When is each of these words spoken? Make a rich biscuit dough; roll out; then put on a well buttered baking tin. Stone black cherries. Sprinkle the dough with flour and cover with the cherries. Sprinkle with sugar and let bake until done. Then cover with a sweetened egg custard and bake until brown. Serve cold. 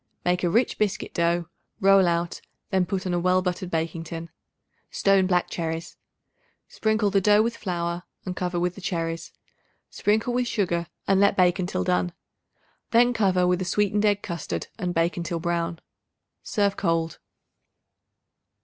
Make 0.25 0.43
a 0.43 0.49
rich 0.49 0.79
biscuit 0.79 1.13
dough; 1.13 1.47
roll 1.79 2.07
out; 2.07 2.41
then 2.71 2.87
put 2.87 3.05
on 3.05 3.13
a 3.13 3.19
well 3.19 3.43
buttered 3.43 3.69
baking 3.69 4.03
tin. 4.05 4.31
Stone 4.89 5.27
black 5.27 5.47
cherries. 5.47 5.95
Sprinkle 6.67 7.11
the 7.11 7.21
dough 7.21 7.43
with 7.43 7.55
flour 7.55 8.01
and 8.25 8.35
cover 8.35 8.59
with 8.59 8.73
the 8.73 8.81
cherries. 8.81 9.31
Sprinkle 9.91 10.33
with 10.33 10.47
sugar 10.47 10.87
and 11.07 11.19
let 11.19 11.37
bake 11.37 11.59
until 11.59 11.83
done. 11.83 12.13
Then 12.89 13.13
cover 13.13 13.45
with 13.45 13.61
a 13.61 13.63
sweetened 13.65 14.03
egg 14.03 14.23
custard 14.23 14.69
and 14.79 14.95
bake 14.95 15.17
until 15.17 15.39
brown. 15.39 15.77
Serve 16.41 16.75
cold. 16.77 17.19